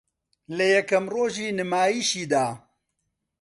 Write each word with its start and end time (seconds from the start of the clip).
لە 0.57 0.65
یەکەم 0.75 1.05
رۆژی 1.13 1.55
نمایشیدا 1.57 2.45